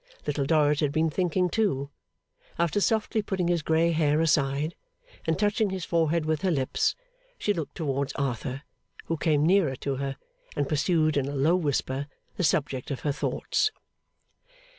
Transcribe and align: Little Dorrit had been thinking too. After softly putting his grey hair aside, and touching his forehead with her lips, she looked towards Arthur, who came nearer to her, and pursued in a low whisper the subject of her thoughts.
Little 0.25 0.45
Dorrit 0.47 0.79
had 0.79 0.91
been 0.91 1.11
thinking 1.11 1.47
too. 1.47 1.91
After 2.57 2.81
softly 2.81 3.21
putting 3.21 3.49
his 3.49 3.61
grey 3.61 3.91
hair 3.91 4.19
aside, 4.19 4.73
and 5.27 5.37
touching 5.37 5.69
his 5.69 5.85
forehead 5.85 6.25
with 6.25 6.41
her 6.41 6.49
lips, 6.49 6.95
she 7.37 7.53
looked 7.53 7.75
towards 7.75 8.11
Arthur, 8.13 8.63
who 9.05 9.15
came 9.15 9.45
nearer 9.45 9.75
to 9.75 9.97
her, 9.97 10.17
and 10.55 10.67
pursued 10.67 11.17
in 11.17 11.27
a 11.27 11.35
low 11.35 11.55
whisper 11.55 12.07
the 12.35 12.43
subject 12.43 12.89
of 12.89 13.01
her 13.01 13.11
thoughts. 13.11 13.69